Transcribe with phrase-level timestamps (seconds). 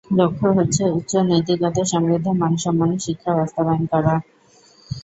[0.11, 4.13] লক্ষ্য হচ্ছে-উচ্চ নৈতিকতা সমৃদ্ধ মানসম্মত শিক্ষা বাস্তবায়ন করা।